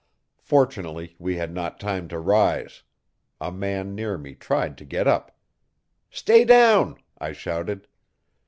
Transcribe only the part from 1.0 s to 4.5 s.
we had not time to rise. A man near me